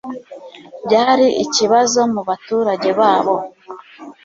[0.85, 3.35] Byari ikibazo mubaturage babo